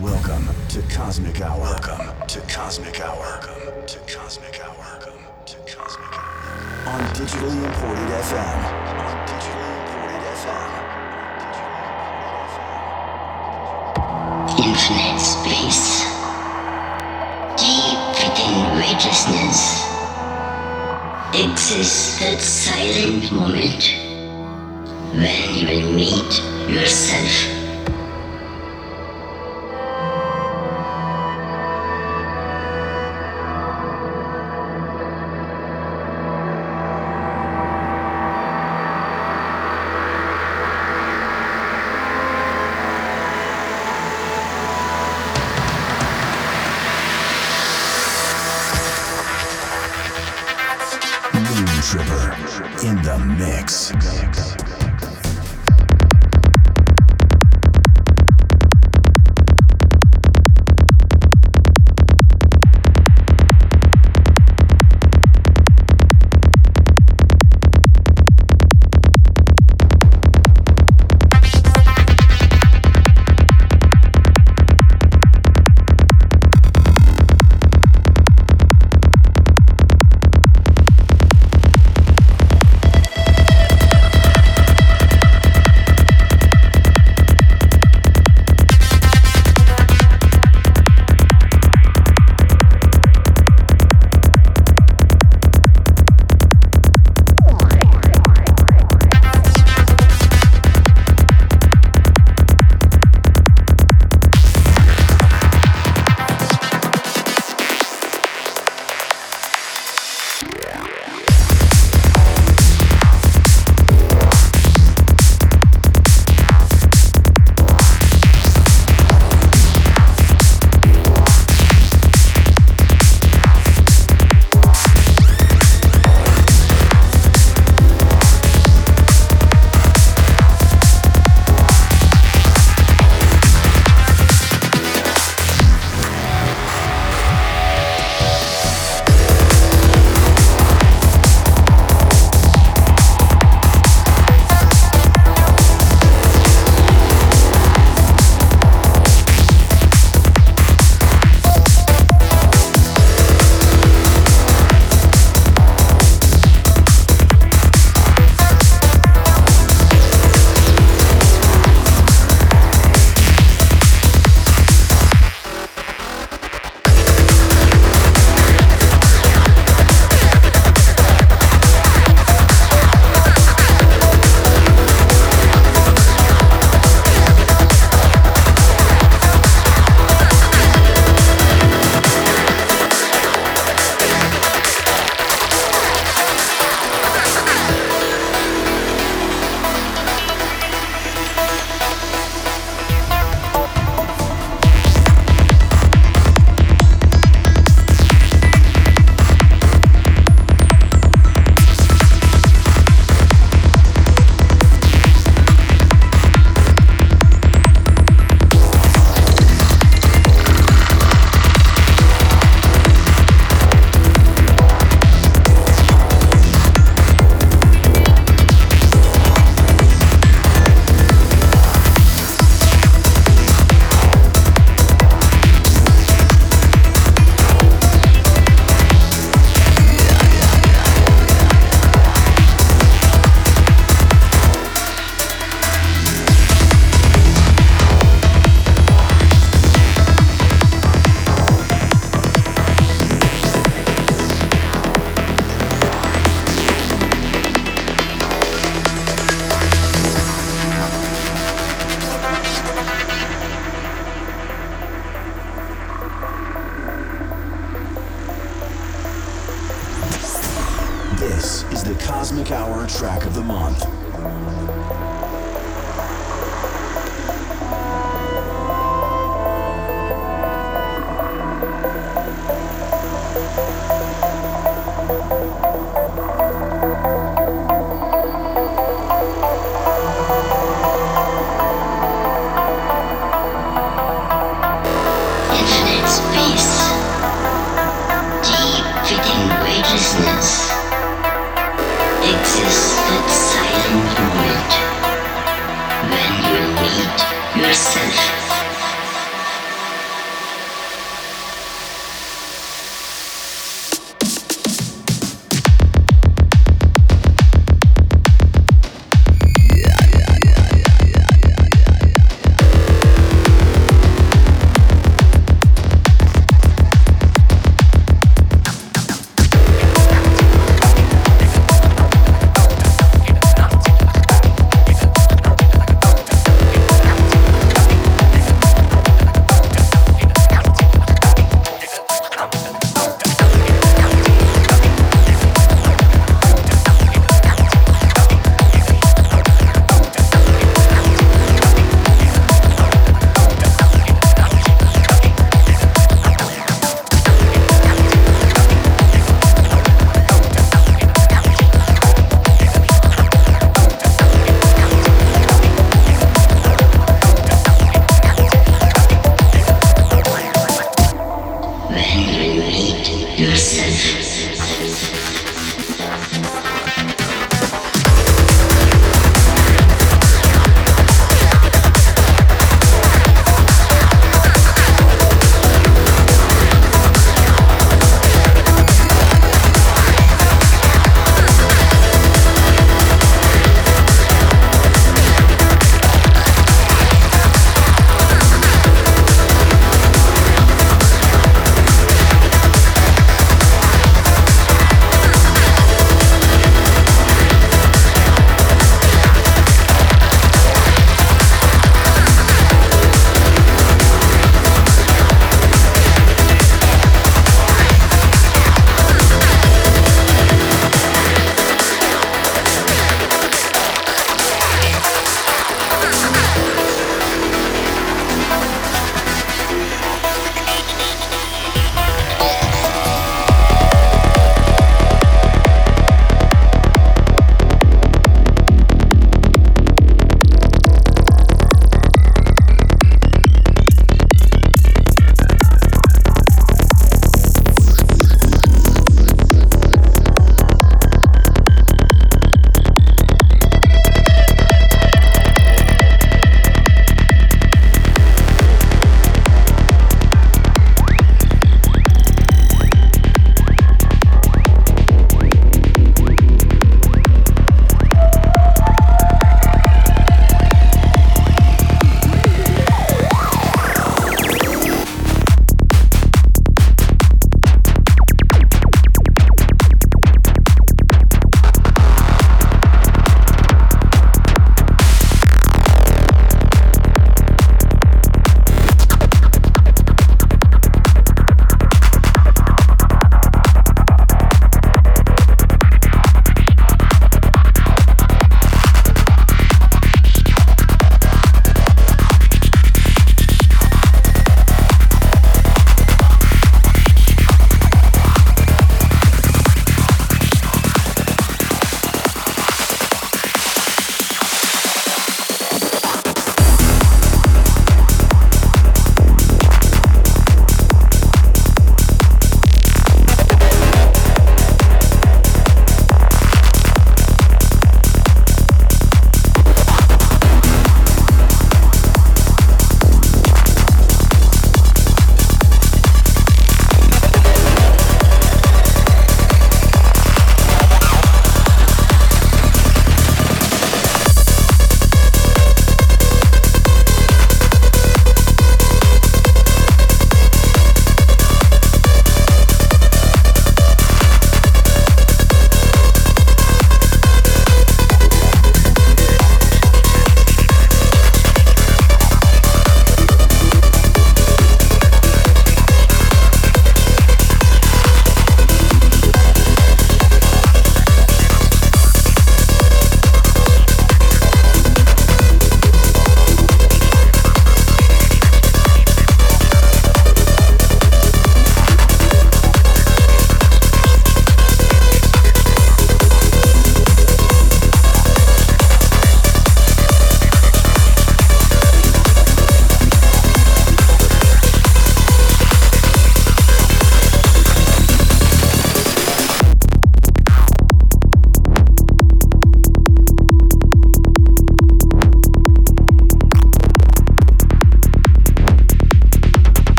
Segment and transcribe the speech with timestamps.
[0.00, 1.60] Welcome to Cosmic Hour.
[1.60, 3.18] Welcome to Cosmic Hour.
[3.18, 4.74] Welcome to Cosmic Hour.
[4.78, 6.88] Welcome to Cosmic Hour.
[6.88, 8.64] On digitally imported FM.
[8.96, 10.70] On digitally imported FM.
[14.64, 16.08] Infinite space.
[17.60, 19.84] Deep within weightlessness
[21.34, 23.99] exists that silent moment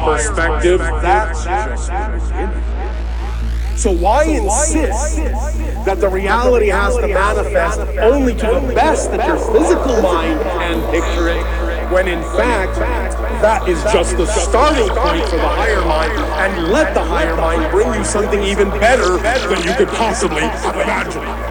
[0.00, 1.44] Perspective, that's.
[3.80, 5.16] So why insist
[5.86, 10.90] that the reality has to manifest only to the best that your physical mind can
[10.90, 11.42] picture it,
[11.90, 12.78] when in fact,
[13.40, 17.70] that is just the starting point for the higher mind, and let the higher mind
[17.70, 21.49] bring you something even better than you could possibly have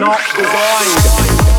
[0.00, 1.53] not designed.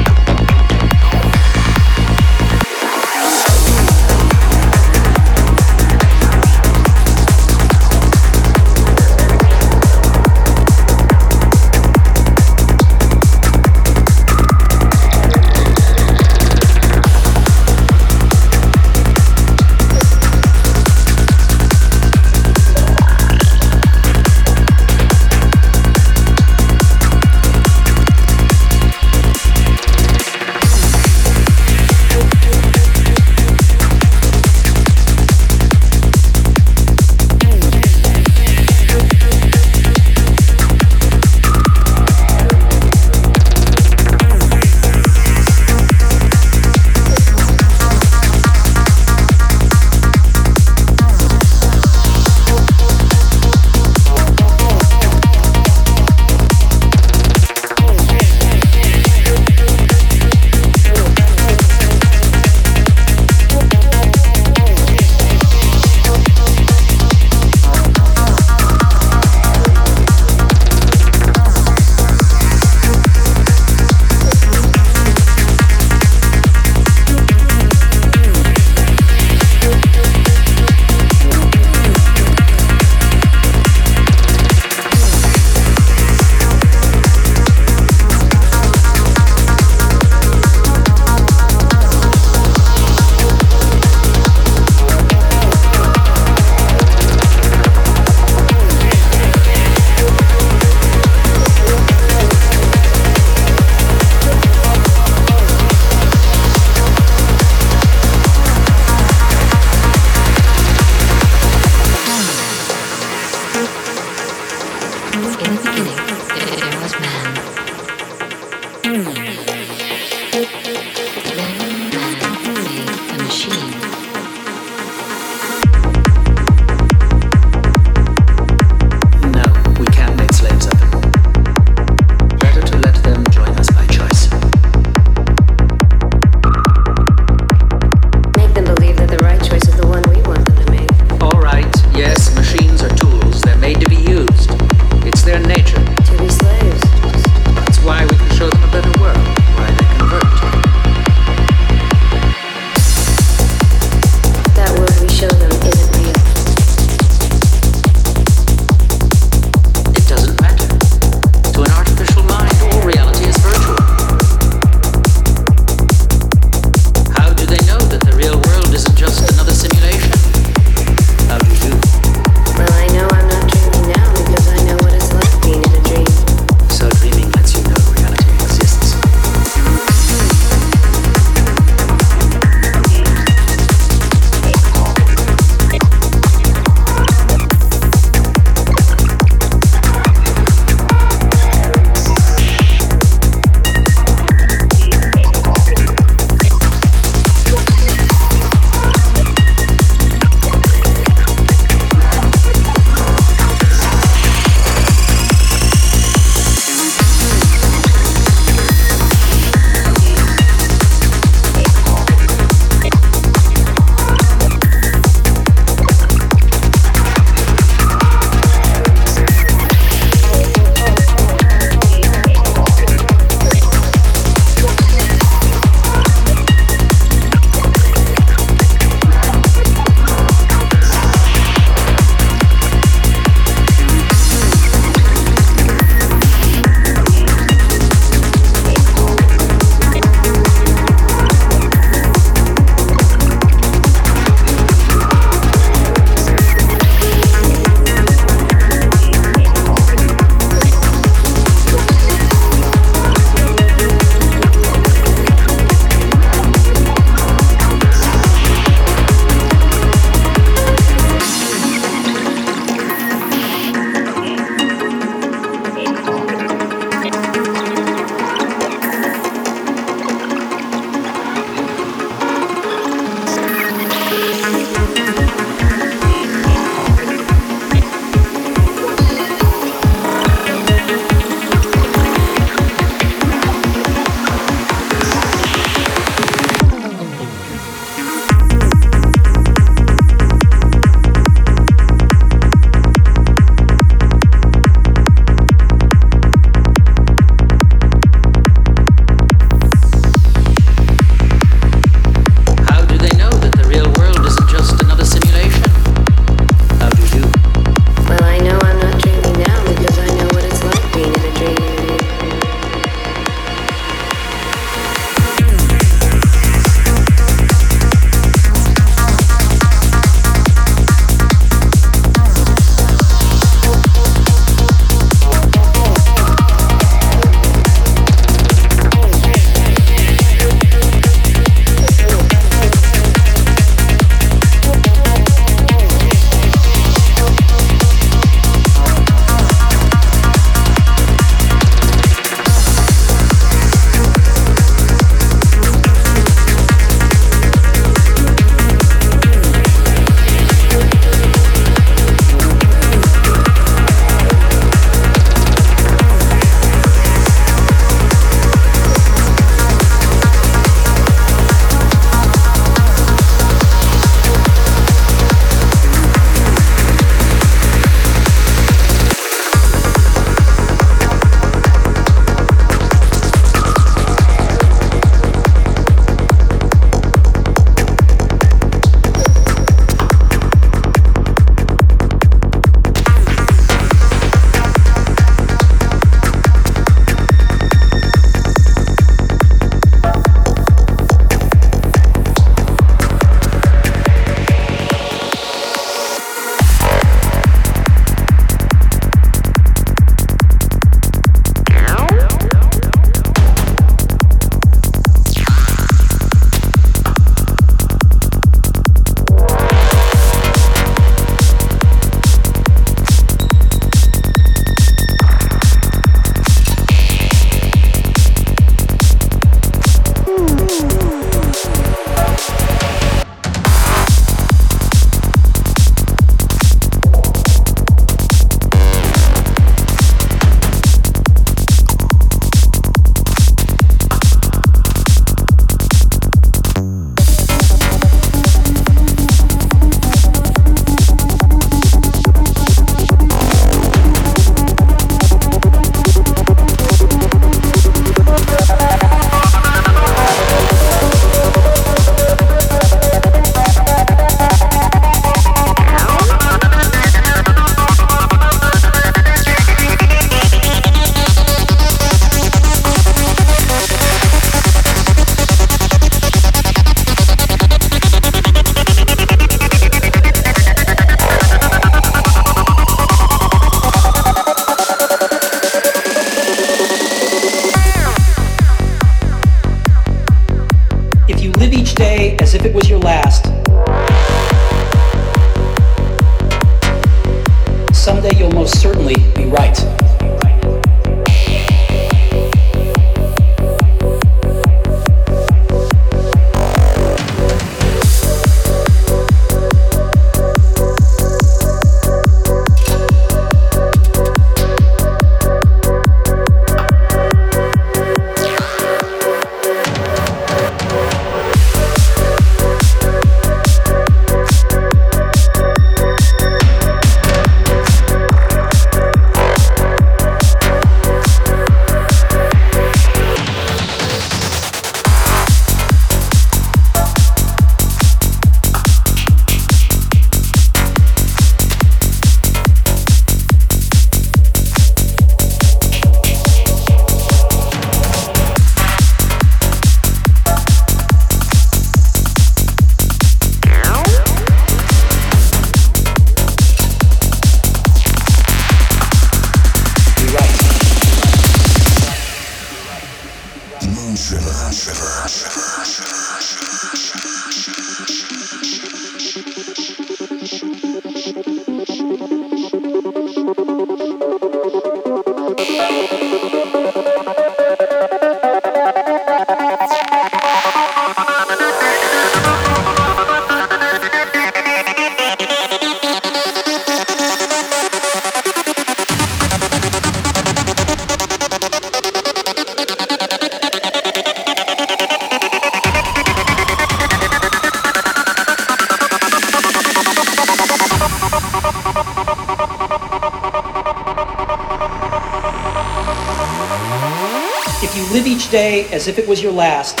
[598.56, 600.00] day as if it was your last,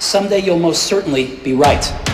[0.00, 2.07] someday you'll most certainly be right.